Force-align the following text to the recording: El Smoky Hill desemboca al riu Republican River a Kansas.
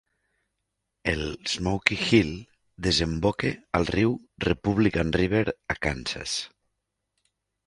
El 1.11 1.21
Smoky 1.49 1.97
Hill 2.11 2.31
desemboca 2.87 3.53
al 3.81 3.87
riu 3.97 4.17
Republican 4.47 5.15
River 5.21 5.45
a 5.77 5.81
Kansas. 5.87 6.35